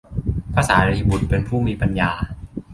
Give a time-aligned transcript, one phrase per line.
[0.53, 2.11] พระสารีบุตร เป็นผู้มีปัญญา